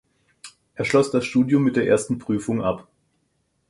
Er 0.73 0.83
schloss 0.83 1.11
das 1.11 1.25
Studium 1.27 1.61
mit 1.61 1.75
der 1.75 1.85
Ersten 1.85 2.17
Prüfung 2.17 2.63
ab. 2.63 2.87